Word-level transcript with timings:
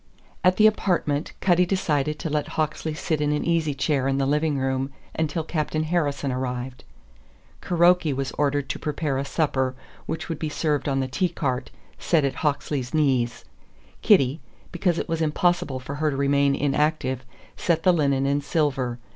At 0.43 0.57
the 0.57 0.65
apartment 0.65 1.33
Cutty 1.41 1.63
decided 1.63 2.17
to 2.17 2.29
let 2.31 2.47
Hawksley 2.57 2.95
sit 2.95 3.21
in 3.21 3.31
an 3.31 3.45
easy 3.45 3.75
chair 3.75 4.07
in 4.07 4.17
the 4.17 4.25
living 4.25 4.57
room 4.57 4.89
until 5.13 5.43
Captain 5.43 5.83
Harrison 5.83 6.31
arrived. 6.31 6.83
Kuroki 7.61 8.11
was 8.11 8.31
ordered 8.31 8.67
to 8.69 8.79
prepare 8.79 9.19
a 9.19 9.23
supper, 9.25 9.75
which 10.07 10.27
would 10.27 10.39
be 10.39 10.49
served 10.49 10.89
on 10.89 11.01
the 11.01 11.07
tea 11.07 11.29
cart, 11.29 11.69
set 11.99 12.25
at 12.25 12.37
Hawksley's 12.41 12.95
knees. 12.95 13.45
Kitty 14.01 14.41
because 14.71 14.97
it 14.97 15.07
was 15.07 15.21
impossible 15.21 15.79
for 15.79 15.93
her 15.93 16.09
to 16.09 16.17
remain 16.17 16.55
inactive 16.55 17.23
set 17.55 17.83
the 17.83 17.93
linen 17.93 18.25
and 18.25 18.43
silver. 18.43 18.97